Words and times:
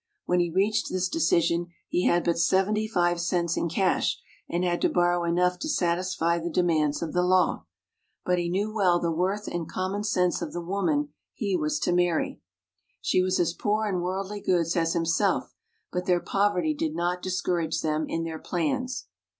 When 0.25 0.39
he 0.39 0.49
reached 0.49 0.89
this 0.89 1.07
decision 1.07 1.67
he 1.87 2.07
had 2.07 2.23
but 2.23 2.39
seventy 2.39 2.87
five 2.87 3.21
cents 3.21 3.55
in 3.55 3.69
cash, 3.69 4.17
and 4.49 4.63
had 4.63 4.81
to 4.81 4.89
borrow 4.89 5.25
enough 5.25 5.59
to 5.59 5.69
satisfy 5.69 6.39
the 6.39 6.49
demands 6.49 7.03
of 7.03 7.13
the 7.13 7.21
law. 7.21 7.67
But 8.25 8.39
he 8.39 8.49
knew 8.49 8.73
well 8.73 8.99
the 8.99 9.11
worth 9.11 9.47
and 9.47 9.69
common 9.69 10.03
sense 10.03 10.41
of 10.41 10.53
the 10.53 10.59
woman 10.63 11.09
he 11.35 11.55
was 11.55 11.77
to 11.81 11.91
marry. 11.93 12.41
She 12.99 13.19
INTRODUCTION 13.19 13.25
15 13.25 13.25
was 13.25 13.39
as 13.39 13.53
poor 13.61 13.85
in 13.85 14.01
worldly 14.01 14.41
goods 14.41 14.75
as 14.75 14.93
himself; 14.93 15.53
but 15.91 16.07
their 16.07 16.19
poverty 16.19 16.73
did 16.73 16.95
not 16.95 17.21
discourage 17.21 17.81
them 17.81 18.07
in 18.09 18.23
their 18.23 18.39
plans. 18.39 19.05